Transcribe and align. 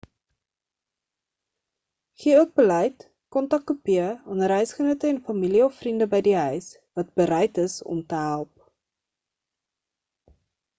gee 2.23 2.39
ook 2.43 2.55
beleid-/kontakkopieë 2.61 4.07
aan 4.29 4.41
reisgenote 4.53 5.11
en 5.13 5.21
familie 5.29 5.63
of 5.67 5.77
vriende 5.83 6.09
by 6.15 6.23
die 6.31 6.35
huis 6.41 6.73
wat 7.01 7.15
bereid 7.23 7.63
is 7.67 7.79
om 7.95 8.03
te 8.15 8.25
help 8.27 8.67